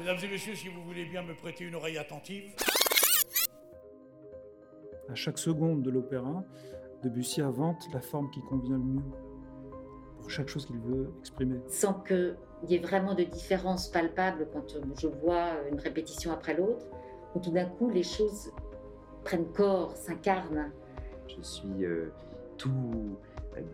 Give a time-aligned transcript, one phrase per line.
[0.00, 2.54] Mesdames et messieurs, si vous voulez bien me prêter une oreille attentive.
[5.10, 6.42] À chaque seconde de l'opéra,
[7.02, 9.02] Debussy invente la forme qui convient le mieux
[10.18, 11.60] pour chaque chose qu'il veut exprimer.
[11.68, 12.34] Sans qu'il
[12.66, 16.86] y ait vraiment de différence palpable quand je vois une répétition après l'autre,
[17.34, 18.50] où tout d'un coup les choses
[19.22, 20.72] prennent corps, s'incarnent.
[21.28, 22.10] Je suis euh,
[22.56, 23.18] tout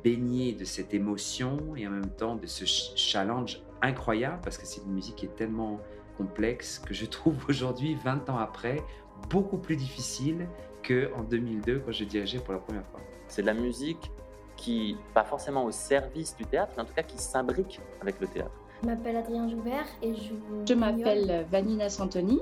[0.03, 4.81] baigné de cette émotion et en même temps de ce challenge incroyable parce que c'est
[4.81, 5.79] une musique qui est tellement
[6.17, 8.83] complexe que je trouve aujourd'hui, 20 ans après,
[9.31, 10.47] beaucoup plus difficile
[10.87, 13.01] qu'en 2002 quand j'ai dirigé pour la première fois.
[13.29, 14.11] C'est de la musique
[14.57, 18.27] qui, pas forcément au service du théâtre, mais en tout cas qui s'imbrique avec le
[18.27, 18.53] théâtre.
[18.83, 20.33] Je m'appelle Adrien Joubert et je
[20.67, 22.41] Je m'appelle Vanina Santoni.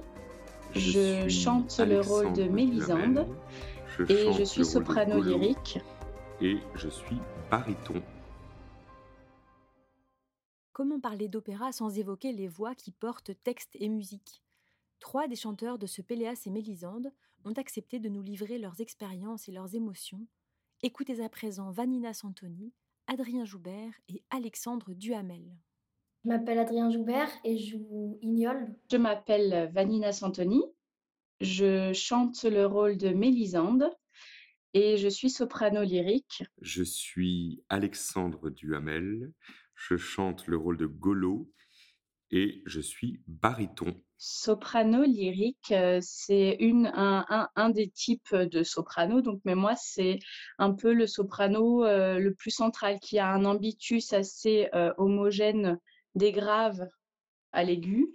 [0.75, 3.27] Je, chante le rôle de Mélisande
[4.09, 5.79] et je suis soprano lyrique.
[6.41, 7.19] Et je suis
[7.51, 8.03] baryton.
[10.75, 14.43] Comment parler d'opéra sans évoquer les voix qui portent texte et musique
[14.99, 17.13] Trois des chanteurs de ce Péléas et Mélisande
[17.45, 20.27] ont accepté de nous livrer leurs expériences et leurs émotions.
[20.83, 22.73] Écoutez à présent Vanina Santoni,
[23.07, 25.45] Adrien Joubert et Alexandre Duhamel.
[26.25, 28.75] Je m'appelle Adrien Joubert et je joue Ignol.
[28.91, 30.65] Je m'appelle Vanina Santoni.
[31.41, 33.89] Je chante le rôle de Mélisande
[34.73, 36.43] et je suis soprano lyrique.
[36.61, 39.33] Je suis Alexandre Duhamel.
[39.75, 41.51] Je chante le rôle de Golo
[42.31, 43.95] et je suis baryton.
[44.17, 49.21] Soprano lyrique, euh, c'est un, un, des types de soprano.
[49.21, 50.19] Donc, mais moi, c'est
[50.59, 55.79] un peu le soprano euh, le plus central qui a un ambitus assez euh, homogène
[56.15, 56.89] des graves
[57.53, 58.13] à l'aigu.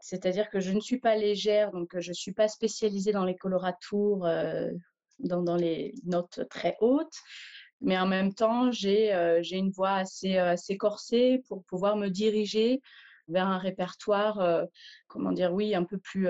[0.00, 3.36] C'est-à-dire que je ne suis pas légère, donc je ne suis pas spécialisée dans les
[3.36, 4.26] coloratours,
[5.18, 7.18] dans, dans, les notes très hautes
[7.80, 12.08] mais en même temps, j'ai euh, une voix assez, euh, assez corsée pour pouvoir me
[12.08, 12.80] diriger
[13.28, 14.64] vers un répertoire, euh,
[15.06, 16.26] comment dire, oui, un peu plus,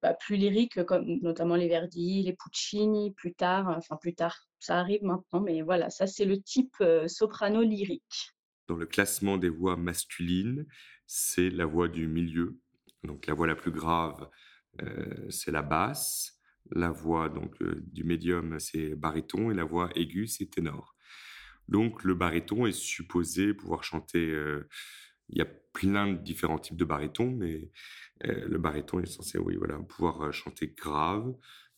[0.00, 4.78] bah, plus lyrique, comme notamment les Verdi, les Puccini, plus tard, enfin plus tard, ça
[4.78, 6.76] arrive maintenant, mais voilà, ça c'est le type
[7.08, 8.30] soprano lyrique.
[8.68, 10.64] Dans le classement des voix masculines,
[11.06, 12.56] c'est la voix du milieu.
[13.02, 14.28] Donc la voix la plus grave,
[15.30, 16.38] c'est la basse.
[16.70, 20.93] La voix donc du médium, c'est baryton et la voix aiguë, c'est ténor.
[21.68, 24.30] Donc le baryton est supposé pouvoir chanter.
[24.30, 24.68] Euh,
[25.30, 27.70] il y a plein de différents types de baryton, mais
[28.26, 31.34] euh, le baryton est censé, voilà, pouvoir euh, chanter grave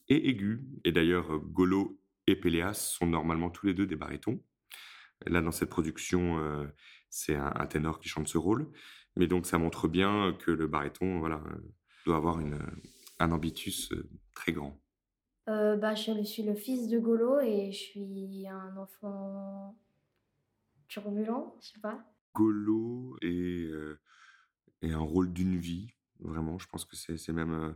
[0.08, 0.64] et aigu.
[0.84, 4.42] Et d'ailleurs, Golo et Péléas sont normalement tous les deux des barytons.
[5.26, 6.68] Là, dans cette production,
[7.08, 8.70] c'est un, ténor qui chante ce rôle.
[9.16, 11.42] Mais donc, ça montre bien que le baryton, voilà,
[12.04, 12.38] doit avoir
[13.18, 13.94] un ambitus
[14.34, 14.78] très grand.
[15.48, 19.78] Euh, bah, je suis le fils de Golo et je suis un enfant
[20.88, 22.04] turbulent, je sais pas.
[22.34, 24.00] Golo est, euh,
[24.82, 26.58] un rôle d'une vie, vraiment.
[26.58, 27.72] Je pense que c'est même euh,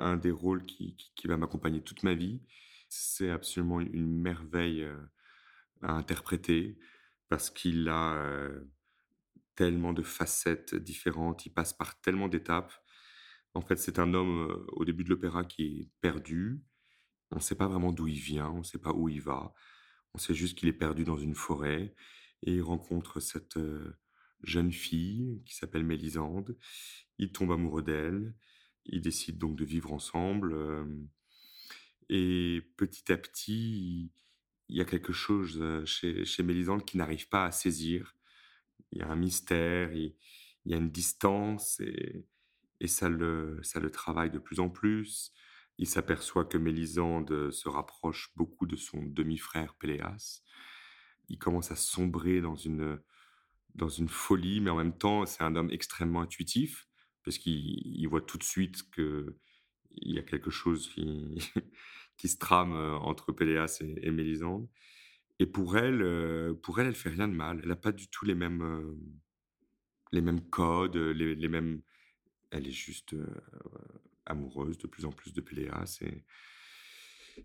[0.00, 2.42] un des rôles qui, va m'accompagner toute ma vie.
[2.88, 4.86] C'est absolument une merveille
[5.82, 6.78] à interpréter
[7.28, 8.50] parce qu'il a
[9.56, 12.72] tellement de facettes différentes, il passe par tellement d'étapes.
[13.54, 16.62] En fait, c'est un homme au début de l'opéra qui est perdu,
[17.34, 19.52] on ne sait pas vraiment d'où il vient, on ne sait pas où il va.
[20.14, 21.92] On sait juste qu'il est perdu dans une forêt
[22.42, 23.58] et il rencontre cette
[24.44, 26.56] jeune fille qui s'appelle Mélisande.
[27.18, 28.34] Il tombe amoureux d'elle.
[28.86, 30.54] Ils décident donc de vivre ensemble.
[32.08, 34.12] et petit à petit,
[34.68, 38.14] il y a quelque chose chez, Mélisande qui n'arrive pas à saisir.
[38.92, 40.14] Il y a un mystère, il,
[40.66, 42.26] y a une distance et,
[42.78, 45.32] et ça, le, ça le travaille de plus en plus.
[45.78, 50.42] Il s'aperçoit que Mélisande se rapproche beaucoup de son demi-frère Péléas.
[51.28, 53.00] Il commence à sombrer dans une,
[53.74, 56.86] dans une folie, mais en même temps, c'est un homme extrêmement intuitif,
[57.24, 59.34] parce qu'il voit tout de suite qu'il
[59.90, 60.88] y a quelque chose
[62.16, 64.68] qui, se trame euh, entre Péléas et, Mélisande.
[65.40, 67.60] Et pour elle, euh, pour elle, elle fait rien de mal.
[67.62, 68.96] Elle n'a pas du tout les mêmes, euh,
[70.12, 71.82] les mêmes codes, les mêmes.
[72.52, 73.16] Elle est juste
[74.26, 76.00] amoureuse de plus en plus de Péléas.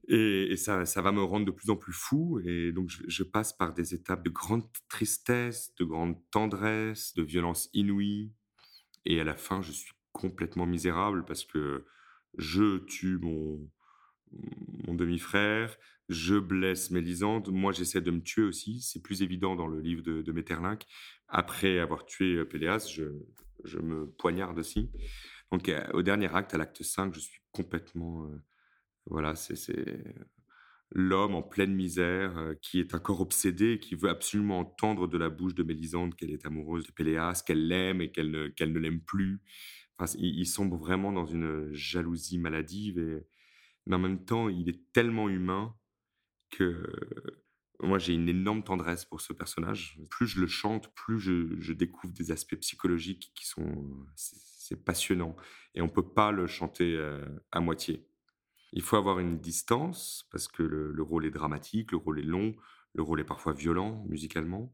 [0.07, 2.39] Et, et, ça, ça, va me rendre de plus en plus fou.
[2.45, 7.69] Et donc, je, passe par des étapes de grande tristesse, de grande tendresse, de violence
[7.73, 8.31] inouïe.
[9.05, 11.85] Et à la fin, je suis complètement misérable parce que
[12.37, 13.59] je tue mon,
[14.85, 15.75] mon demi-frère,
[16.09, 17.49] je blesse Mélisande.
[17.49, 18.81] Moi, j'essaie de me tuer aussi.
[18.81, 20.85] C'est plus évident dans le livre de, de Metterlinck.
[21.27, 23.03] Après avoir tué euh, Péléas, je,
[23.63, 24.89] je me poignarde aussi.
[25.51, 28.25] Donc, au dernier acte, à l'acte 5, je suis complètement.
[28.25, 28.43] Euh,
[29.05, 30.03] voilà, c'est
[30.91, 35.29] l'homme en pleine misère euh, qui est encore obsédé, qui veut absolument entendre de la
[35.29, 39.01] bouche de Mélisande qu'elle est amoureuse de Péléas, qu'elle l'aime et qu'elle ne, ne l'aime
[39.01, 39.41] plus.
[39.97, 43.27] Enfin, il, sombre vraiment dans une jalousie maladive, et,
[43.85, 45.75] mais en même temps, il est tellement humain
[46.51, 46.83] que
[47.81, 49.99] moi, j'ai une énorme tendresse pour ce personnage.
[50.09, 54.05] Plus je le chante, plus je découvre des aspects psychologiques qui sont...
[54.69, 55.35] C'est passionnant.
[55.73, 58.05] Et on ne peut pas le chanter euh, à moitié.
[58.71, 62.23] Il faut avoir une distance, parce que le, le, rôle est dramatique, le rôle est
[62.23, 62.55] long,
[62.93, 64.71] le rôle est parfois violent musicalement.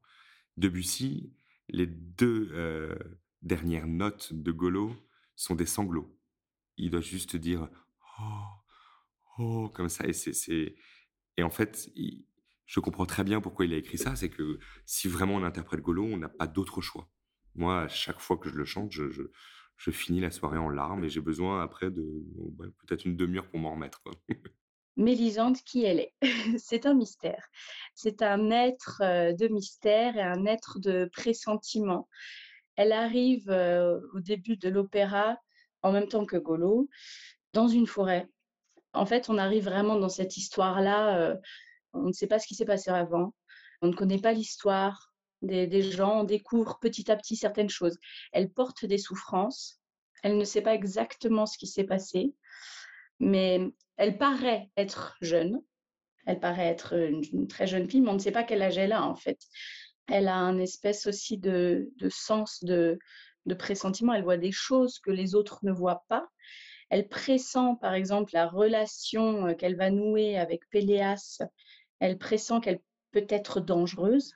[0.58, 1.34] Debussy,
[1.70, 2.94] les deux euh,
[3.42, 4.94] dernières notes de Golo
[5.38, 6.14] sont des sanglots.
[6.76, 7.70] Il doit juste dire
[8.20, 8.44] oh,
[9.38, 10.04] oh, comme ça.
[10.08, 11.90] Et, en fait,
[12.66, 14.18] je comprends très bien pourquoi il a écrit ça.
[14.18, 17.10] C'est que si vraiment on interprète Golo, on n'a pas d'autre choix.
[17.56, 19.32] Moi, à chaque fois que je le chante, je,
[19.78, 22.24] je finis la soirée en larmes et j'ai besoin après de
[22.58, 24.02] ouais, peut-être une demi-heure pour m'en remettre.
[24.98, 26.14] Mélisande, qui elle est?
[26.58, 27.46] C'est un mystère.
[27.94, 32.08] C'est un être de mystère et un être de pressentiment.
[32.76, 35.38] Elle arrive euh, au début de l'opéra,
[35.82, 36.90] en même temps que Golo,
[37.54, 38.28] dans une forêt.
[38.94, 41.18] En fait, on arrive vraiment dans cette histoire-là.
[41.20, 41.36] Euh,
[41.94, 43.34] on ne sait pas ce qui s'est passé avant.
[43.82, 45.14] On ne connaît pas l'histoire
[45.46, 46.22] des, gens.
[46.22, 47.98] On découvre petit à petit certaines choses.
[48.32, 49.80] Elle porte des souffrances.
[50.24, 52.34] Elle ne sait pas exactement ce qui s'est passé,
[53.20, 53.62] mais
[53.98, 55.62] elle paraît être jeune.
[56.26, 58.78] Elle paraît être une, une, très jeune fille, mais on ne sait pas quel âge
[58.78, 59.40] elle a en fait.
[60.08, 62.98] Elle a un espèce aussi de, de sens de,
[63.46, 64.14] de pressentiment.
[64.14, 66.28] Elle voit des choses que les autres ne voient pas.
[66.90, 71.42] Elle pressent, par exemple, la relation qu'elle va nouer avec Péléas.
[72.00, 72.80] Elle pressent qu'elle
[73.12, 74.34] peut être dangereuse.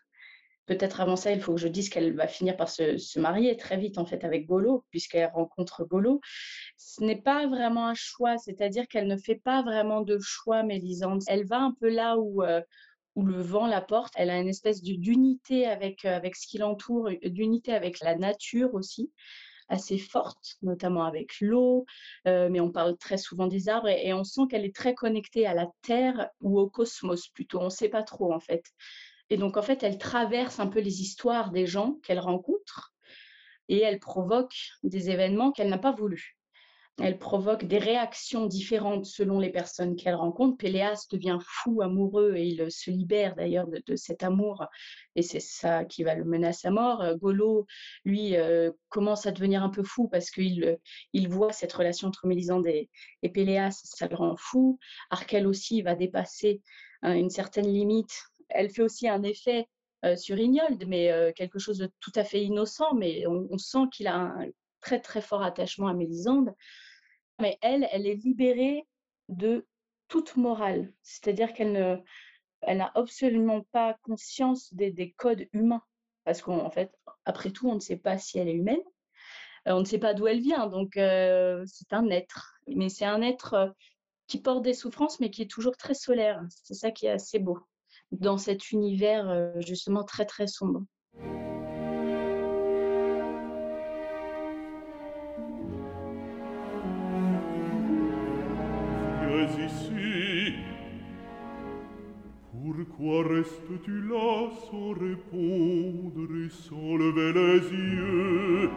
[0.69, 3.75] Peut-être avant ça, il faut que je dise qu'elle va finir par se, marier très
[3.75, 6.21] vite en fait avec Golo, puisqu'elle rencontre Golo.
[6.77, 11.23] Ce n'est pas vraiment un choix, c'est-à-dire qu'elle ne fait pas vraiment de choix, Mélisande.
[11.25, 12.61] Elle va un peu là où, euh,
[13.15, 14.13] où le vent la porte.
[14.15, 18.75] Elle a une espèce d'unité avec, euh, avec ce qui l'entoure, d'unité avec la nature
[18.75, 19.11] aussi
[19.69, 21.85] assez forte, notamment avec l'eau,
[22.27, 25.47] euh, mais on parle très souvent des arbres et on sent qu'elle est très connectée
[25.47, 28.65] à la Terre ou au cosmos plutôt, on ne sait pas trop en fait.
[29.29, 32.93] Et donc, en fait, elle traverse un peu les histoires des gens qu'elle rencontre
[33.67, 36.39] et elle provoque des événements qu'elle n'a pas voulu.
[37.01, 40.57] Elle provoque des réactions différentes selon les personnes qu'elle rencontre.
[40.57, 44.65] Péléas devient fou amoureux et il se libère d'ailleurs de, cet amour
[45.15, 47.15] et c'est ça qui va le mener à mort.
[47.15, 47.67] Golo,
[48.03, 50.77] lui, euh, commence à devenir un peu fou parce qu'il
[51.13, 52.89] il voit cette relation entre Mélisande et,
[53.23, 54.77] et Péléas, ça le rend fou.
[55.09, 56.61] Arkel aussi va dépasser
[57.01, 59.67] hein, une certaine limite elle fait aussi un effet
[60.15, 64.15] sur Ignold, mais quelque chose de tout à fait innocent, mais on, sent qu'il a
[64.15, 64.45] un
[64.81, 66.53] très très fort attachement à Mélisande.
[67.39, 68.85] Mais elle, elle est libérée
[69.27, 69.67] de
[70.07, 72.03] toute morale, c'est-à-dire qu'elle
[72.61, 75.83] elle n'a absolument pas conscience des, des codes humains,
[76.25, 76.91] parce qu'en fait,
[77.25, 78.81] après tout, on ne sait pas si elle est humaine,
[79.65, 83.73] on ne sait pas d'où elle vient, donc c'est un être, mais c'est un être
[84.27, 86.41] qui porte des souffrances, mais qui est toujours très solaire.
[86.63, 87.59] C'est ça qui est assez beau
[88.11, 90.83] dans cet univers justement très très sombre.
[99.57, 100.53] ici.
[102.51, 108.69] Pourquoi restes-tu là sans répondre et sans lever les yeux?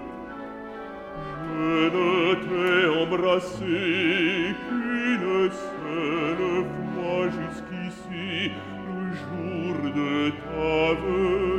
[1.55, 8.53] Je ne t'ai embrassé qu'une seule fois jusqu'ici
[9.43, 11.52] jour de ta vœu.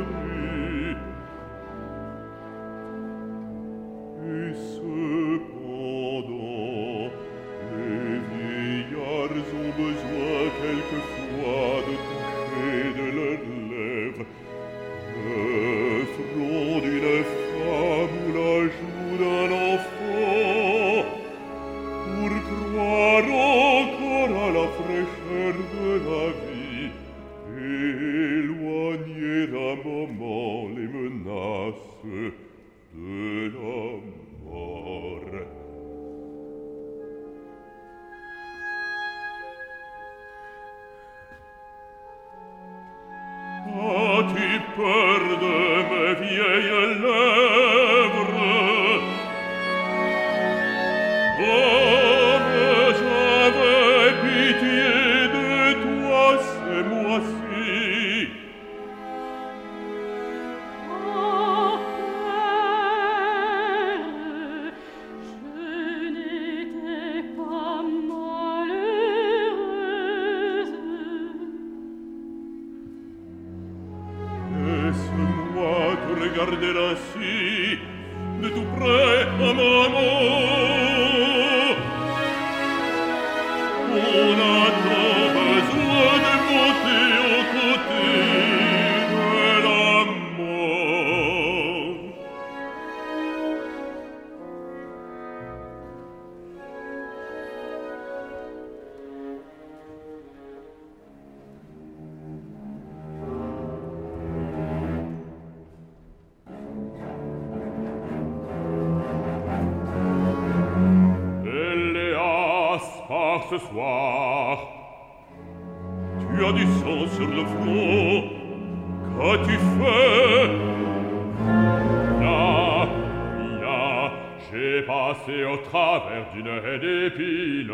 [125.24, 127.72] passé au travers d'une haie d'épines.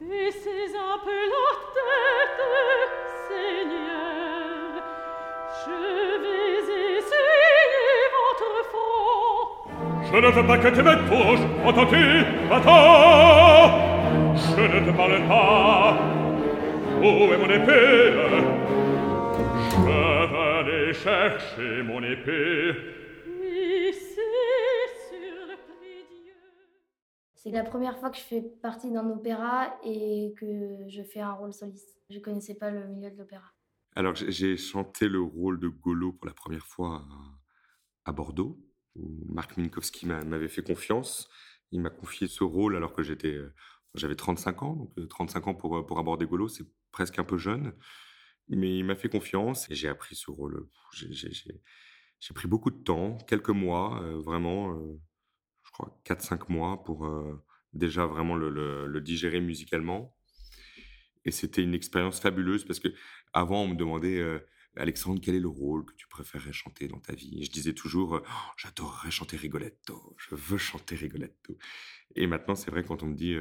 [0.00, 2.40] Baissez un peu la tête,
[3.28, 4.82] Seigneur,
[5.64, 5.76] je
[6.22, 9.40] vais essuyer votre front.
[10.12, 12.06] Je ne veux pas que tu me touches, entends-tu,
[12.50, 13.70] attends.
[14.34, 15.96] Je ne te parle pas,
[17.00, 18.12] où est mon épée?
[19.70, 22.99] Je vais aller chercher mon épée.
[27.42, 31.32] C'est la première fois que je fais partie d'un opéra et que je fais un
[31.32, 31.98] rôle soliste.
[32.10, 33.50] Je connaissais pas le milieu de l'opéra.
[33.96, 37.02] Alors, j'ai- chanté le rôle de Golo pour la première fois
[38.04, 38.60] à, Bordeaux,
[38.94, 41.30] Marc Minkowski m'a- m'avait fait confiance.
[41.70, 43.38] Il m'a confié ce rôle alors que j'étais,
[43.94, 44.74] j'avais 35 ans.
[44.74, 47.72] Donc, euh, 35 ans pour, pour aborder Golo, c'est presque un peu jeune.
[48.48, 50.68] Mais il m'a fait confiance et j'ai appris ce rôle.
[50.92, 51.62] J'ai-
[52.34, 55.00] pris beaucoup de temps, quelques mois, euh, vraiment, euh,
[55.80, 60.16] crois 4-5 mois pour euh, déjà vraiment le, digérer musicalement.
[61.24, 62.88] Et c'était une expérience fabuleuse parce que
[63.32, 64.38] avant, on me demandait, euh,
[64.76, 67.38] Alexandre, quel est le rôle que tu préférerais chanter dans ta vie?
[67.40, 71.58] Et je disais toujours, euh, Oh, j'adorerais chanter Rigoletto, je veux chanter Rigoletto.
[72.16, 73.36] Et maintenant, c'est vrai, quand on me dit,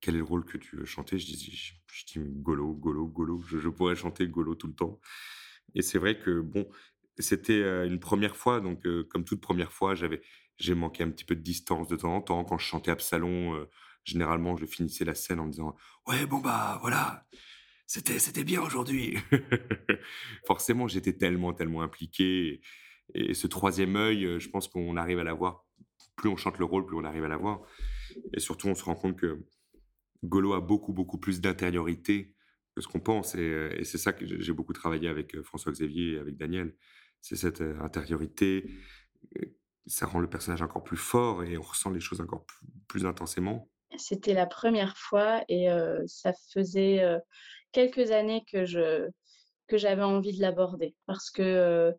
[0.00, 3.42] quel est le rôle que tu veux chanter, je dis, je, dis Golo, Golo, Golo,
[3.42, 5.00] je, pourrais chanter Golo tout le temps.
[5.74, 6.66] Et c'est vrai que, bon,
[7.18, 10.22] c'était une première fois, donc comme toute première fois, j'avais,
[10.60, 12.44] j'ai manqué un petit peu de distance de temps en temps.
[12.44, 13.68] Quand je chantais Absalon, euh,
[14.04, 15.74] généralement, je finissais la scène en me disant,
[16.06, 17.26] ouais, bon, bah, voilà,
[17.86, 19.16] c'était bien aujourd'hui.
[20.46, 22.60] Forcément, j'étais tellement, tellement impliqué.
[23.14, 25.64] Et, ce troisième œil, euh, je pense qu'on arrive à l'avoir.
[26.16, 27.62] Plus on chante le rôle, plus on arrive à l'avoir.
[28.34, 29.42] Et surtout, on se rend compte que
[30.22, 32.34] Golo a beaucoup, beaucoup plus d'intériorité
[32.76, 33.34] que ce qu'on pense.
[33.34, 36.76] Et, euh, c'est ça que j'ai beaucoup travaillé avec François-Xavier et avec Daniel.
[37.22, 38.70] C'est cette intériorité.
[39.86, 42.44] Ça rend le personnage encore plus fort et on ressent les choses encore
[42.86, 43.68] plus, intensément.
[43.96, 47.18] C'était la première fois et euh, ça faisait euh,
[47.72, 49.08] quelques années que je
[49.66, 51.92] que j'avais envie de l'aborder parce que euh,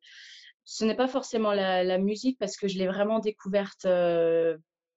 [0.65, 3.87] ce n'est pas forcément la, la musique parce que je l'ai vraiment découverte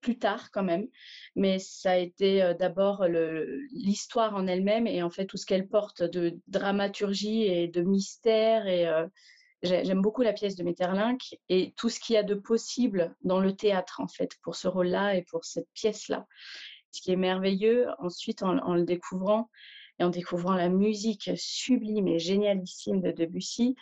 [0.00, 0.86] plus tard quand même,
[1.34, 3.06] mais ça a été d'abord
[3.72, 8.66] l'histoire en elle-même et en fait tout ce qu'elle porte de dramaturgie et de mystère
[8.66, 8.86] et
[9.64, 13.40] j'aime beaucoup la pièce de Metterlinck et tout ce qu'il y a de possible dans
[13.40, 16.26] le théâtre en fait pour ce rôle-là et pour cette pièce-là
[16.94, 19.50] ce qui est merveilleux ensuite en, en le découvrant
[19.98, 23.76] et en découvrant la musique sublime et génialissime de Debussy,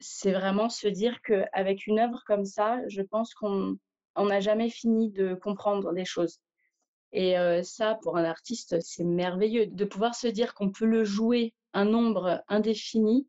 [0.00, 3.76] c'est vraiment se dire qu'avec une œuvre comme ça, je pense qu'on
[4.16, 6.40] on n'a jamais fini de comprendre des choses.
[7.12, 11.04] Et euh, ça, pour un artiste, c'est merveilleux de pouvoir se dire qu'on peut le
[11.04, 13.28] jouer un nombre indéfini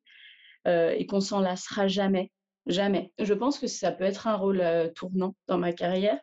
[0.65, 2.31] et qu'on s'en lassera jamais,
[2.65, 3.12] jamais.
[3.19, 6.19] Je pense que ça peut être un rôle euh, tournant dans ma carrière,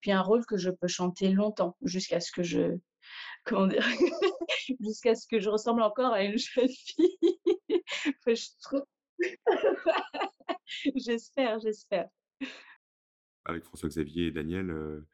[0.00, 2.76] puis un rôle que je peux chanter longtemps jusqu'à ce que je
[3.44, 3.86] comment dire
[4.80, 7.18] jusqu'à ce que je ressemble encore à une jeune fille.
[8.26, 8.84] Je trouve-
[10.96, 12.08] j'espère, j'espère.
[13.44, 15.06] avec François-Xavier et Daniel, euh,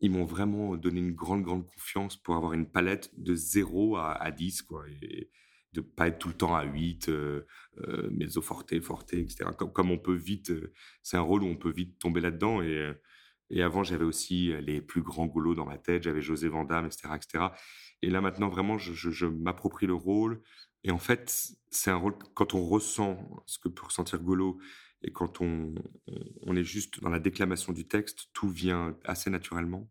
[0.00, 4.12] ils m'ont vraiment donné une grande, grande confiance pour avoir une palette de 0 à,
[4.12, 4.84] à 10, quoi,
[5.72, 7.46] de pas être tout le temps à 8, euh,
[7.78, 9.50] euh, mezzo forte, forte, etc.
[9.56, 10.72] Comme, comme on peut vite, euh,
[11.02, 12.62] c'est un rôle où on peut vite tomber là-dedans.
[12.62, 12.94] Et, euh,
[13.50, 16.86] et avant, j'avais aussi euh, les plus grands golos dans ma tête, j'avais José Vandamme,
[16.86, 17.44] etc., etc.
[18.02, 20.42] Et là, maintenant, vraiment, je, m'approprie le rôle.
[20.84, 24.58] Et en fait, c'est un rôle, quand on ressent ce que peut ressentir Golo,
[25.02, 25.74] et quand on-
[26.42, 29.88] on est juste dans la déclamation du texte, tout vient assez naturellement.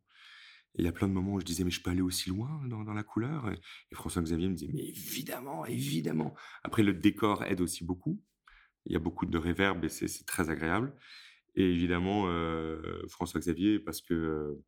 [0.78, 2.62] Il y a plein de moments où je disais, mais je peux aller aussi loin
[2.68, 3.52] dans, la couleur.
[3.52, 6.36] Et, François-Xavier me disait, mais évidemment, évidemment.
[6.64, 8.22] Après, le décor aide aussi beaucoup.
[8.86, 10.96] Il y a beaucoup de réverb et c'est très agréable.
[11.56, 14.64] Et évidemment, euh, François-Xavier, parce que euh,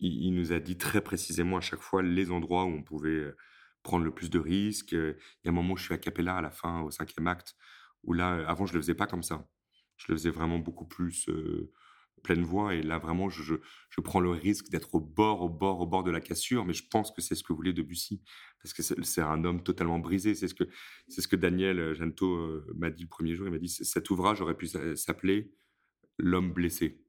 [0.00, 3.36] il, nous a dit très précisément à chaque fois les endroits où on pouvait euh,
[3.84, 4.92] prendre le plus de risques.
[4.92, 7.28] Il y a un moment où je suis à Capella à la fin, au cinquième
[7.28, 7.54] acte,
[8.02, 9.46] où là, avant, je le faisais pas comme ça.
[9.96, 11.28] Je le faisais vraiment beaucoup plus
[12.22, 12.74] pleine voix.
[12.74, 16.04] Et là, vraiment, je, je, prends le risque d'être au bord, au bord, au bord
[16.04, 16.64] de la cassure.
[16.64, 18.22] Mais je pense que c'est ce que voulait Debussy.
[18.62, 20.34] Parce que c'est un homme totalement brisé.
[20.34, 20.64] C'est ce que,
[21.08, 23.46] c'est ce que Daniel euh, Janto euh, m'a dit le premier jour.
[23.46, 25.52] Il m'a dit cet ouvrage aurait pu s'a- s'appeler
[26.18, 27.00] L'homme blessé.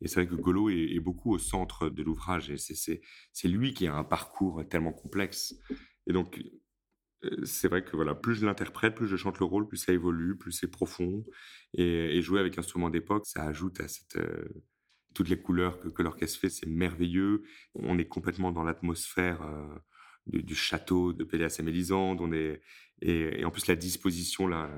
[0.00, 2.50] Et c'est vrai que Golo est, est beaucoup au centre de l'ouvrage.
[2.50, 3.00] Et c'est-
[3.44, 5.54] lui qui a un parcours tellement complexe.
[6.06, 6.42] Et donc, euh,
[7.44, 10.36] c'est vrai que voilà, plus je l'interprète, plus je chante le rôle, plus ça évolue,
[10.36, 11.24] plus c'est profond.
[11.74, 14.48] Et, jouer avec instrument d'époque, ça ajoute à cette, euh,
[15.14, 17.42] toutes les couleurs que, que l'orchestre fait, c'est merveilleux.
[17.74, 22.20] On est complètement dans l'atmosphère euh, du, château de Péléas et Mélisande.
[22.20, 22.62] On est,
[23.02, 24.70] et, en plus, la disposition, là,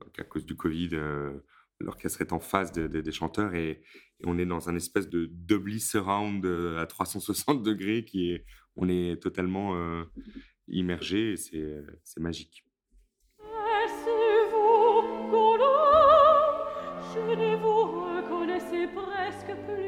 [0.00, 1.32] donc à cause du Covid, euh,
[1.80, 3.82] l'orchestre est en face de, de, des chanteurs et,
[4.26, 8.88] on est dans un espèce de doubly surround euh, à 360 degrés qui est, on
[8.88, 10.04] est totalement euh,
[10.68, 11.36] immergé et
[12.02, 12.64] c'est magique.
[17.14, 19.83] Je ne vous reconnaissais presque plus.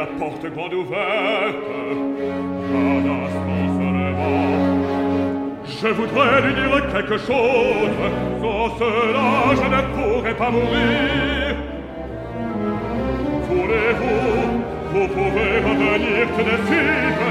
[0.00, 1.56] la porte grande ouverte,
[2.70, 4.50] Jonas s'en se levant.
[5.66, 7.96] Je voudrais lui dire quelque chose,
[8.40, 9.28] sans cela
[9.60, 11.54] je ne pourrais pas mourir.
[13.50, 14.28] Voulez-vous,
[14.92, 17.22] vous pouvez revenir tout de suite,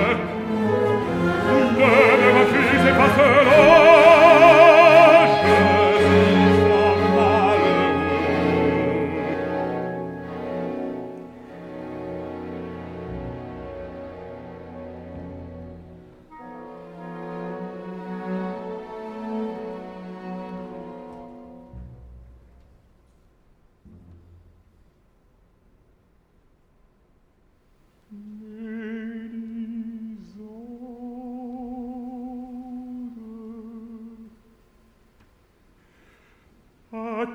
[1.75, 1.85] ne
[2.21, 4.09] me refusez pas cela.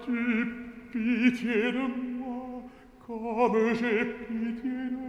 [0.02, 1.86] pitié de
[2.18, 2.62] moi,
[3.06, 5.03] comme j'ai pitié de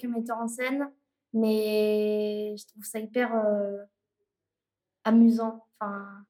[0.00, 0.92] avec un metteur en scène,
[1.32, 3.78] mais je trouve ça hyper euh,
[5.04, 5.66] amusant.
[5.78, 6.24] Enfin,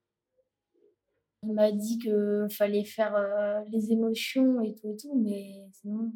[1.43, 6.13] il m'a dit que fallait faire euh, les émotions et tout et tout, mais sinon,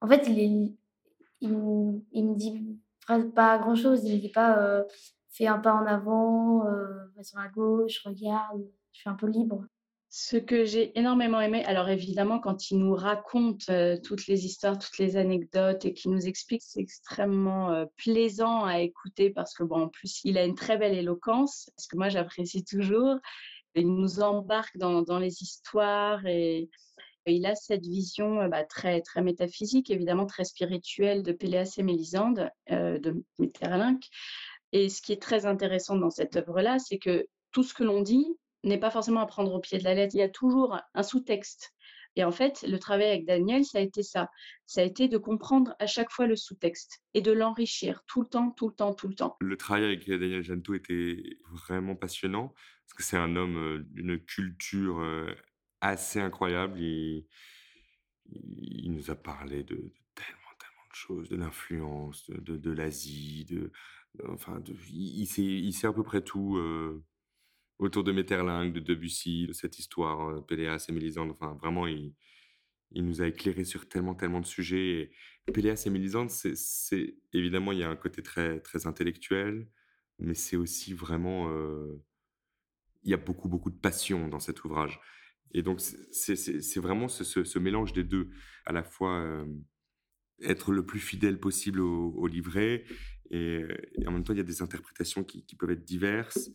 [0.00, 0.72] en fait, il est,
[1.40, 2.78] il, il me dit
[3.34, 4.04] pas grand chose.
[4.04, 4.84] Il me dit pas euh,
[5.30, 8.64] fais un pas en avant, euh, va sur la gauche, regarde.
[8.92, 9.66] Je suis un peu libre.
[10.16, 14.78] Ce que j'ai énormément aimé, alors évidemment, quand il nous raconte euh, toutes les histoires,
[14.78, 19.64] toutes les anecdotes et qu'il nous explique, c'est extrêmement euh, plaisant à écouter parce que,
[19.64, 23.16] bon, en plus, il a une très belle éloquence, ce que moi j'apprécie toujours.
[23.74, 26.70] Il nous embarque dans, dans les histoires et,
[27.26, 31.82] il a cette vision euh, bah, très, très métaphysique, évidemment très spirituelle de Péléas et
[31.82, 34.04] Mélisande, de Metterlinck.
[34.70, 38.00] Et ce qui est très intéressant dans cette œuvre-là, c'est que tout ce que l'on
[38.00, 38.28] dit
[38.64, 40.14] n'est pas forcément à prendre au pied de la lettre.
[40.14, 41.74] Il y a toujours un sous-texte.
[42.16, 44.30] Et en fait, le travail avec Daniel, ça a été ça.
[44.66, 48.28] Ça a été de comprendre à chaque fois le sous-texte et de l'enrichir tout le
[48.28, 49.36] temps, tout le temps, tout le temps.
[49.40, 54.18] Le travail avec Daniel Janto était vraiment passionnant parce que c'est un homme euh, d'une
[54.20, 55.34] culture euh,
[55.80, 56.78] assez incroyable.
[56.78, 57.26] Il,
[58.86, 63.72] nous a parlé de, tellement, tellement de choses, de l'influence, de, l'Asie, de,
[64.28, 67.04] enfin, il, sait, il sait à peu près tout euh,
[67.78, 71.30] autour de Metterlinck, de Debussy, de cette histoire, euh, Péléas et Mélisande.
[71.30, 72.14] Enfin, vraiment, il,
[72.92, 75.10] nous a éclairé sur tellement, tellement de sujets.
[75.46, 79.68] Et Péléas et Mélisande, c'est évidemment, il y a un côté très, très intellectuel,
[80.18, 81.50] mais c'est aussi vraiment.
[81.50, 82.00] Euh,
[83.02, 84.98] il y a beaucoup, beaucoup de passion dans cet ouvrage.
[85.52, 88.30] Et donc, c'est vraiment ce, mélange des deux,
[88.64, 89.44] à la fois euh,
[90.42, 92.84] être le plus fidèle possible au, livret,
[93.30, 93.62] et,
[94.06, 96.50] en même temps, il y a des interprétations qui peuvent être diverses.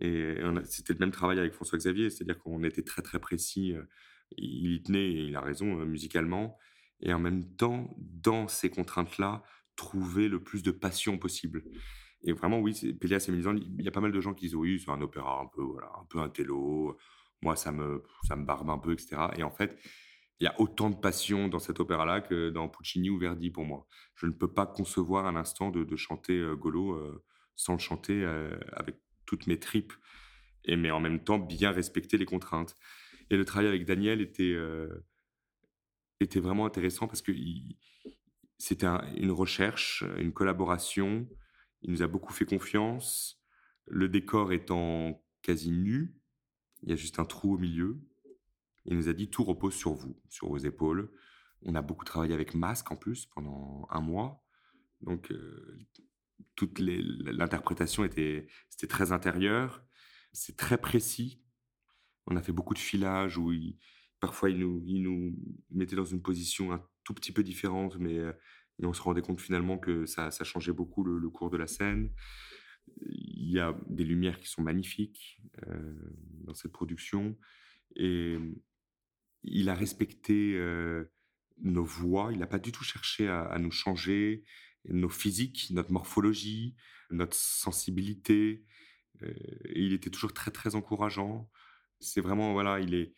[0.00, 3.72] Et c'était le même travail avec François Xavier, c'est-à-dire qu'on était très, très précis.
[3.74, 3.82] euh,
[4.36, 6.56] Il y tenait, et il a raison, euh, musicalement.
[7.00, 9.42] Et en même temps, dans ces contraintes-là,
[9.76, 11.64] trouver le plus de passion possible.
[12.24, 14.56] Et vraiment, oui, Péléas et Mélisande, il y a pas mal de gens qui disent
[14.56, 16.96] oui, c'est un opéra un peu, voilà, un peu un télo.
[17.42, 19.28] Moi, ça me, ça me barbe un peu, etc.
[19.36, 19.78] Et en fait,
[20.40, 23.64] il y a autant de passion dans cet opéra-là que dans Puccini ou Verdi pour
[23.64, 23.86] moi.
[24.16, 28.24] Je ne peux pas concevoir un instant de, chanter euh, Golo euh, sans le chanter
[28.72, 28.96] avec
[29.28, 29.92] toutes mes tripes,
[30.64, 32.74] et, mais en même temps bien respecter les contraintes.
[33.30, 34.56] Et le travail avec Daniel était,
[36.18, 37.30] était vraiment intéressant parce que
[38.56, 38.86] c'était
[39.16, 41.28] une recherche, une collaboration.
[41.82, 43.38] Il nous a beaucoup fait confiance.
[43.86, 46.16] Le décor étant quasi nu,
[46.82, 48.00] il y a juste un trou au milieu.
[48.86, 51.10] Il nous a dit tout repose sur vous, sur vos épaules.
[51.62, 54.42] On a beaucoup travaillé avec masque en plus pendant un mois.
[55.02, 55.78] Donc, euh,
[56.54, 59.84] toute l'interprétation était, c'était très intérieur.
[60.32, 61.42] C'est très précis.
[62.26, 63.52] On a fait beaucoup de filage où
[64.20, 65.36] parfois il nous, il nous
[65.70, 68.32] mettait dans une position un tout petit peu différente, mais, euh,
[68.82, 72.12] on se rendait compte finalement que ça, ça changeait beaucoup le, cours de la scène.
[73.00, 77.36] Il y a des lumières qui sont magnifiques euh, dans cette production.
[77.96, 78.38] Et
[79.42, 80.56] il a respecté
[81.62, 84.44] nos voix, il n'a pas du tout cherché à, nous changer,
[84.88, 86.74] nos physiques, notre morphologie,
[87.10, 88.64] notre sensibilité.
[89.74, 91.50] il était toujours très, très encourageant.
[92.00, 93.14] C'est vraiment, voilà, il est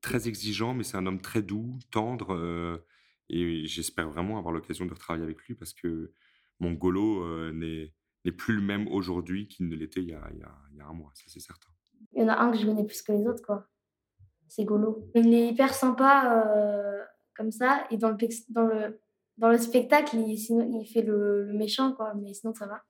[0.00, 2.82] très exigeant, mais c'est un homme très doux, tendre.
[3.28, 6.12] et j'espère vraiment avoir l'occasion de retravailler avec lui parce que
[6.60, 7.92] mon Golo n'est
[8.36, 11.40] plus le même aujourd'hui qu'il ne l'était il, il, y a un mois, ça c'est
[11.40, 11.70] certain.
[12.12, 13.68] Il y en a un que je connais plus que les autres, quoi
[14.54, 15.10] c'est Golo.
[15.14, 17.02] Il est hyper sympa euh,
[17.36, 17.86] comme ça.
[17.90, 18.16] Et dans le,
[18.50, 19.00] dans le,
[19.36, 22.14] dans le spectacle, il, sinon, il fait le, méchant, quoi.
[22.14, 22.82] Mais sinon, ça va.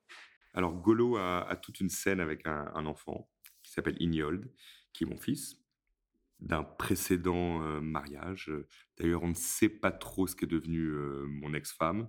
[0.52, 3.28] Alors, Golo a, toute une scène avec un, enfant
[3.62, 4.52] qui s'appelle Ignold,
[4.92, 5.56] qui est mon fils,
[6.40, 8.52] d'un précédent euh, mariage.
[8.98, 12.08] D'ailleurs, on ne sait pas trop ce qu'est devenu euh, mon ex-femme.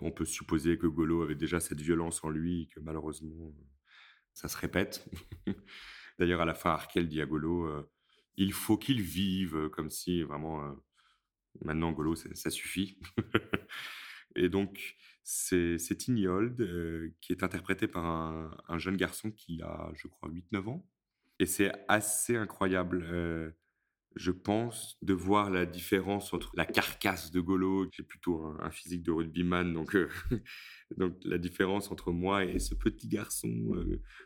[0.00, 3.54] On peut supposer que Golo avait déjà cette violence en lui et que malheureusement,
[4.34, 5.08] ça se répète.
[6.18, 7.88] D'ailleurs, à la fin, Arkel dit à Golo
[8.36, 10.76] il faut qu'il vive, comme si vraiment,
[11.62, 12.98] maintenant, Golo, ça, suffit.
[14.36, 20.30] et donc, c'est Tignold qui est interprété par un, jeune garçon qui a, je crois,
[20.30, 20.86] 8-9 ans.
[21.40, 23.54] Et c'est assez incroyable,
[24.16, 28.70] je pense, de voir la différence entre la carcasse de Golo, qui est plutôt un,
[28.70, 29.96] physique de rugbyman, donc,
[30.96, 33.50] donc la différence entre moi et ce petit garçon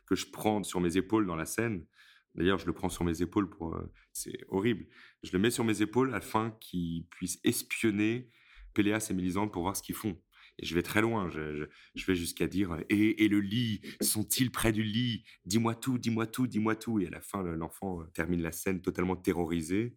[0.07, 1.87] que je prends sur mes épaules dans la scène.
[2.35, 3.75] D'ailleurs, je le prends sur mes épaules pour.
[3.75, 4.87] Euh, c'est horrible.
[5.23, 8.31] Je le mets sur mes épaules afin qu'ils puissent espionner
[8.75, 10.21] Péléas et Mélisande pour voir ce qu'ils font.
[10.61, 11.29] Et je vais très loin.
[11.31, 11.67] Je,
[12.07, 15.25] vais jusqu'à dire et, et, le lit Sont-ils près du lit?
[15.45, 17.01] Dis-moi tout, dis-moi tout, dis-moi tout.
[17.01, 19.97] Et à la fin, l'enfant euh, termine la scène totalement terrorisé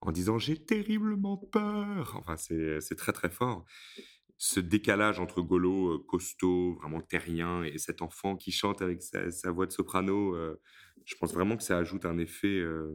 [0.00, 2.16] en disant J'ai terriblement peur.
[2.18, 3.64] Enfin, c'est très, très fort
[4.44, 9.52] ce décalage entre Golo, euh, costaud, vraiment terrien, et cet enfant qui chante avec sa,
[9.52, 10.60] voix de soprano, euh,
[11.04, 12.90] je pense vraiment que ça ajoute un effet euh,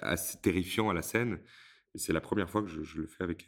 [0.00, 1.42] assez terrifiant à la scène.
[1.94, 3.46] C'est la première fois que je, le fais avec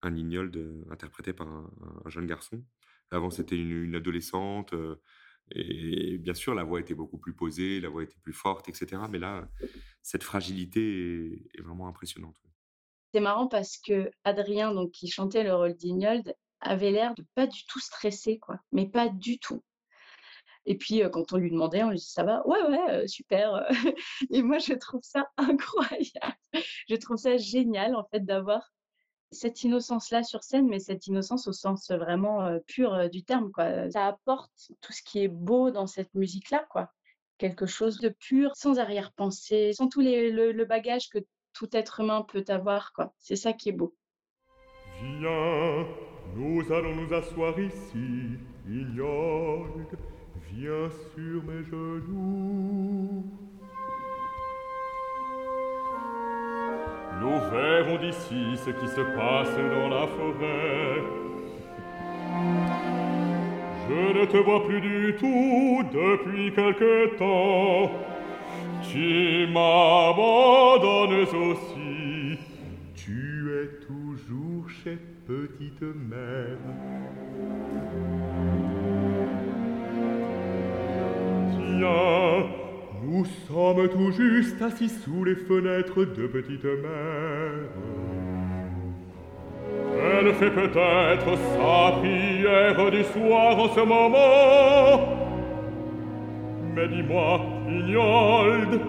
[0.00, 1.70] un Ignold interprété par un,
[2.06, 2.64] jeune garçon.
[3.10, 4.74] Avant, c'était une, adolescente.
[5.50, 9.02] et, bien sûr, la voix était beaucoup plus posée, la voix était plus forte, etc.
[9.10, 9.46] Mais là,
[10.00, 12.40] cette fragilité est vraiment impressionnante.
[13.14, 17.46] C'est marrant parce que Adrien, donc, qui chantait le rôle d'Ignold, avait l'air de pas
[17.46, 18.58] du tout stressé, quoi.
[18.72, 19.62] Mais pas du tout.
[20.66, 22.44] Et puis, quand on lui demandait, on lui dit ça va?
[22.44, 23.68] Ouais, ouais, super.
[24.32, 26.34] Et moi, je trouve ça incroyable.
[26.88, 28.72] Je trouve ça génial, en fait, d'avoir
[29.30, 33.92] cette innocence-là sur scène, mais cette innocence au sens vraiment pur du terme, quoi.
[33.92, 36.90] Ça apporte tout ce qui est beau dans cette musique-là, quoi.
[37.38, 41.20] Quelque chose de pur, sans arrière-pensée, sans tout les, le bagage que
[41.54, 42.92] tout être humain peut avoir.
[42.92, 43.14] quoi.
[43.18, 43.94] C'est ça qui est beau.
[45.00, 45.86] Viens,
[46.36, 48.38] nous allons nous asseoir ici,
[48.68, 49.96] Ignold.
[50.52, 53.24] Viens sur mes genoux.
[57.20, 61.02] Nous verrons d'ici ce qui se passe dans la forêt.
[63.88, 68.13] Je ne te vois plus du tout depuis quelque temps.
[68.90, 72.38] tu m'abandonnes aussi.
[72.94, 76.58] Tu es toujours chez petite mère.
[81.52, 82.46] Tiens,
[83.02, 87.68] nous sommes tout juste assis sous les fenêtres de petite mère.
[89.96, 95.24] Elle fait peut-être sa prière du soir en ce moment.
[96.74, 98.80] Mais dis-moi, Ignold,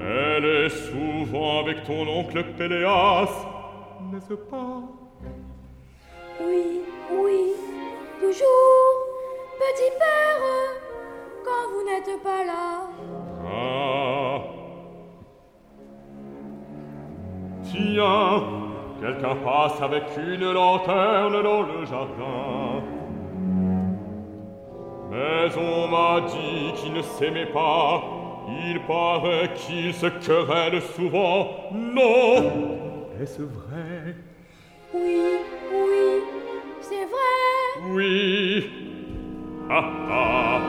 [0.00, 3.28] elle est souvent avec ton oncle Péléas,
[4.12, 4.82] n'est-ce pas?
[6.40, 6.80] Oui,
[7.12, 7.52] oui,
[8.20, 8.90] toujours,
[9.58, 10.42] petit père,
[11.44, 12.88] quand vous n'êtes pas là.
[13.46, 14.40] Ah
[17.62, 18.42] Tiens,
[19.00, 22.82] quelqu'un passe avec une lanterne dans le jardin.
[25.10, 28.23] Mais on m'a dit qu'ils ne s'aimaient pas.
[28.48, 31.48] Il paraît qu'ils se querellent souvent.
[31.72, 32.52] Non
[33.20, 34.16] Est-ce vrai?
[34.94, 35.38] Oui,
[35.72, 36.22] oui,
[36.80, 37.90] c'est vrai.
[37.90, 38.70] Oui.
[39.70, 40.60] Ah ah.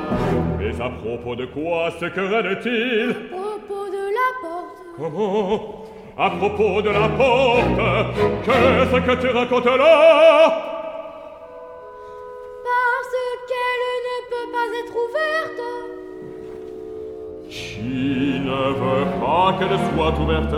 [0.58, 4.78] Mais à propos de quoi se querellent-ils À propos de la porte.
[4.98, 5.86] Comment?
[6.18, 10.64] À propos de la porte Qu'est-ce que tu racontes là?
[20.20, 20.56] Ouverte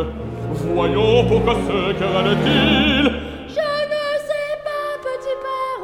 [0.74, 3.12] Voyons pourquoi se querellent-ils
[3.48, 5.84] Je ne sais pas, petit père.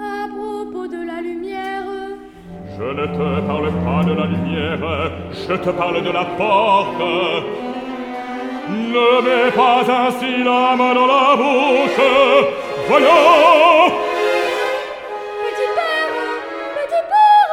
[0.00, 1.84] À propos de la lumière.
[2.76, 7.02] Je ne te parle pas de la lumière, je te parle de la porte.
[8.68, 12.00] Ne mets pas ainsi la main dans la bouche.
[12.88, 13.90] Voyons
[15.42, 16.12] Petit père,
[16.76, 17.52] petit père,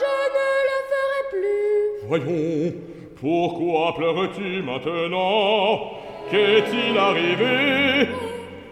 [0.00, 2.08] je ne le ferai plus.
[2.08, 2.72] Voyons,
[3.20, 5.92] pourquoi pleures-tu maintenant?
[6.30, 8.08] Qu'est-il arrivé?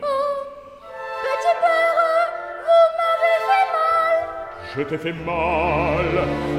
[0.03, 0.07] Oh,
[1.25, 1.99] petit père,
[2.67, 4.17] vous m'avez fait mal.
[4.77, 6.13] Je t'ai fait mal.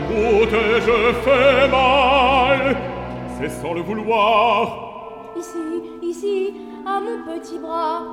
[0.10, 2.78] Où t'ai-je fait mal?
[3.38, 5.34] C'est sans le vouloir.
[5.38, 5.58] Ici,
[6.02, 6.54] ici,
[6.86, 8.04] à mon petit bras.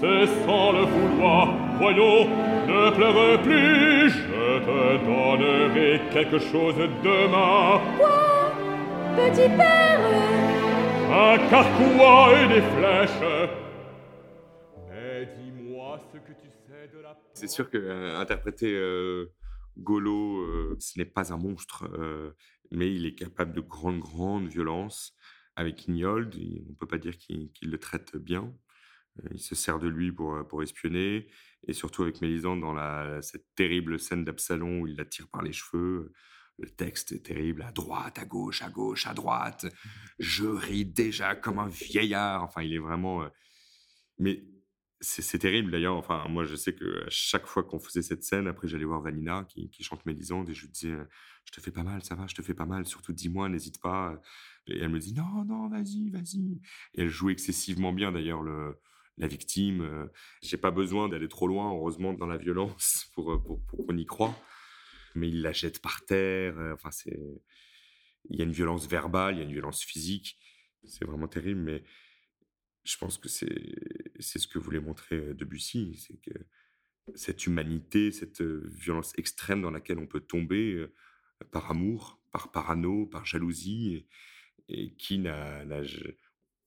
[0.00, 1.48] C'est sans le vouloir.
[1.78, 2.26] Voyons,
[2.68, 8.52] ne pleure plus Je te donnerai quelque chose demain Quoi?
[9.16, 10.00] Petit père?
[11.12, 13.50] Un carquois et des flèches
[14.88, 19.32] Mais dis-moi ce que tu sais de la C'est sûr que euh, interpréter euh,
[19.78, 22.32] Golo, euh, ce n'est pas un monstre, euh,
[22.70, 25.14] mais il est capable de grande, grande violence.
[25.56, 28.54] Avec Ignold, on ne peut pas dire qu'il qu'il le traite bien.
[29.18, 31.26] Euh, il se sert de lui pour, euh, pour espionner.
[31.66, 35.42] Et surtout avec Mélisande, dans la, cette terrible scène d'Absalon où il la tire par
[35.42, 36.12] les cheveux.
[36.58, 39.66] Le texte est terrible, à droite, à gauche, à gauche, à droite.
[40.18, 42.42] Je ris déjà comme un vieillard.
[42.42, 43.22] Enfin, il est vraiment...
[43.22, 43.28] euh,
[44.18, 44.44] Mais
[45.00, 45.96] c'est terrible d'ailleurs.
[45.96, 49.44] Enfin, moi, je sais que chaque fois qu'on faisait cette scène, après, j'allais voir Vanina
[49.48, 50.94] qui, qui chante Mélisande et je lui disais,
[51.46, 52.84] je te fais pas mal, ça va, je te fais pas mal.
[52.84, 54.20] Surtout, dis-moi, n'hésite pas.
[54.66, 56.60] Et elle me dit, non, non, vas-y, vas-y.
[56.94, 58.78] Et elle joue excessivement bien d'ailleurs le
[59.20, 59.82] la victime.
[59.82, 60.06] euh,
[60.42, 63.96] J'ai pas besoin d'aller trop loin, heureusement, dans la violence pour, euh, pour, pour qu'on
[63.96, 64.36] y croit.
[65.14, 66.58] Mais il la jette par terre.
[66.58, 67.18] euh, Enfin, c'est.
[68.30, 70.38] Il y a une violence verbale, il y a une violence physique.
[70.84, 71.84] C'est vraiment terrible, mais
[72.84, 73.74] je pense que c'est
[74.20, 76.38] c'est ce que voulait montrer Debussy, c'est que
[77.14, 80.86] cette humanité, cette violence extrême dans laquelle on peut tomber
[81.50, 84.06] par amour, par parano, par jalousie,
[84.68, 85.82] et, qui n'a n'a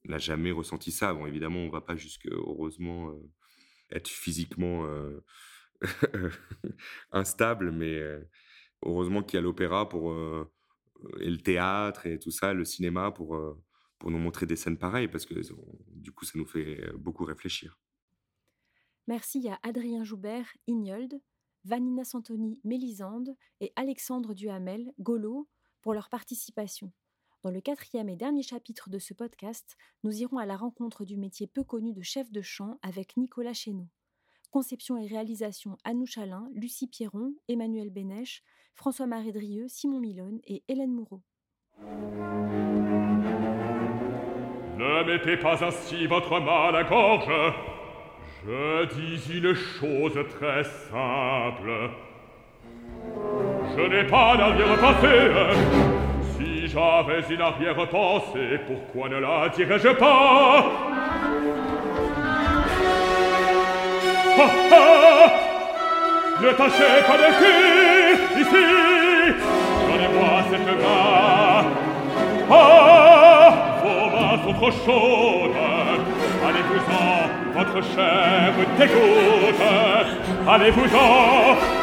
[0.06, 1.14] n'a jamais ressenti ça.
[1.14, 3.32] Bon, évidemment, on va pas jusque heureusement euh,
[3.92, 5.22] être physiquement euh,
[7.12, 8.20] instable, mais euh,
[8.84, 10.14] heureusement qu'il y a l'opéra pour
[11.20, 13.38] et le théâtre et tout ça, le cinéma pour
[14.00, 15.36] pour nous montrer des scènes pareilles, parce que
[15.88, 17.80] du coup, ça nous fait beaucoup réfléchir.
[19.08, 21.22] Merci à Adrien Joubert, Ignold,
[21.66, 25.50] Vanina Santoni, Mélisande et Alexandre Duhamel, Golo,
[25.82, 26.92] pour leur participation.
[27.44, 29.76] Dans le quatrième et dernier chapitre de ce podcast,
[30.06, 33.52] nous irons à la rencontre du métier peu connu de chef de chant avec Nicolas
[33.52, 33.90] Chéneau.
[34.50, 38.44] Conception et réalisation Annou Chalin, Lucie Pierron, Emmanuel Bénèche,
[38.76, 41.22] François-Marie Drieux, Simon Milone et Hélène Moureau.
[44.78, 47.54] Ne mettez pas ainsi votre main à la gorge.
[48.46, 51.92] Je dis une chose très simple.
[53.76, 55.93] Je n'ai pas d'arrière-pensée.
[56.74, 60.66] j'avais une arrière-pensée, pourquoi ne la dirais-je pas?
[64.36, 65.44] Ah, ah!
[66.42, 68.66] Ne tâchez pas de fuir ici
[69.88, 71.66] Donnez-moi cette main.
[72.50, 75.58] Ah Vos mains sont trop chaudes
[76.46, 79.62] Allez-vous-en, votre chair dégoûte.
[80.48, 81.83] Allez-vous-en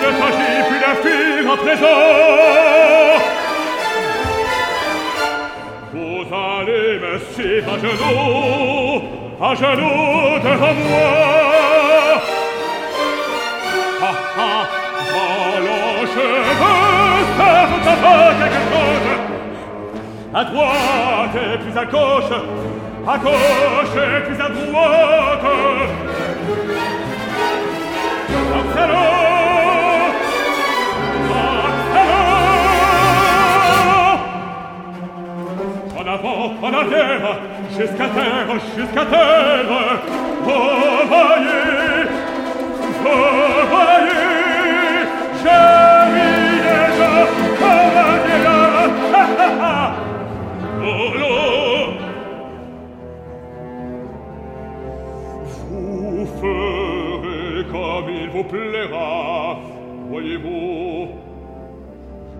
[0.00, 2.00] ne s'agit plus d'un film à présent.
[5.92, 9.02] Vous allez me suivre à genoux,
[9.40, 11.10] à genoux devant moi.
[14.02, 14.62] Ah ah,
[15.12, 16.26] volant, je
[16.60, 17.94] veux faire ta
[18.40, 19.08] quelque chose.
[20.32, 22.34] À droite et puis à gauche,
[23.06, 25.40] à gauche et puis à droite.
[28.50, 29.29] Danzerò
[36.70, 37.36] la lèvre
[37.70, 40.00] jusqu'à terre, jusqu'à terre.
[40.46, 40.48] Oh,
[41.08, 42.06] voyez,
[45.42, 47.12] Cheminez-la,
[47.60, 48.58] commandez-la.
[49.14, 49.94] Ha, ha, ha.
[50.82, 51.94] Oh, non.
[55.70, 59.58] Vous ferez comme il vous plaira,
[60.10, 61.19] voyez-vous.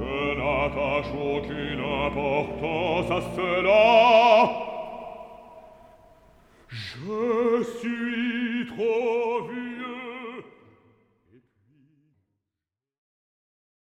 [0.00, 4.50] Que n'attache aucune importance à cela.
[6.70, 9.79] Je suis trop vieux